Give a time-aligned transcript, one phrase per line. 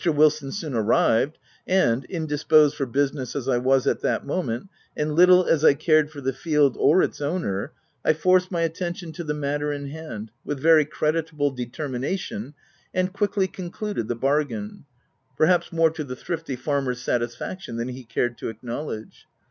[0.03, 5.45] Wilson soon arrived, and indisposed for business as I was at that moment, and little
[5.45, 7.71] as I cared for the field or its owner,
[8.03, 12.55] I forced my attention to the matter in hand, with very cre ditable determination,
[12.95, 14.85] and quickly concluded the bargain—
[15.37, 17.19] perhaps more to the thrifty far OF WILDFELL HALL.
[17.19, 19.27] 233 mer's satisfaction, than he cared to acknowledge.